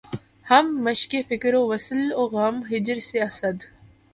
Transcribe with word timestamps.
ہم 0.47 0.65
مشقِ 0.85 1.11
فکر 1.29 1.53
وصل 1.71 2.01
و 2.13 2.23
غم 2.33 2.55
ہجر 2.71 2.97
سے‘ 3.07 3.17
اسد! 3.21 3.57